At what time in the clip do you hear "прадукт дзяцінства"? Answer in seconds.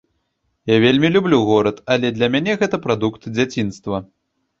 2.87-4.01